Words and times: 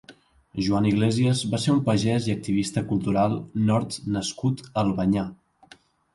Joan 0.67 0.85
Iglesias 0.91 1.43
va 1.51 1.59
ser 1.65 1.71
un 1.75 1.83
pagès 1.89 2.31
i 2.31 2.33
activista 2.35 2.83
cultural 2.93 3.37
nord- 3.69 4.01
nascut 4.17 4.67
a 4.67 4.69
Albanyà. 4.87 5.29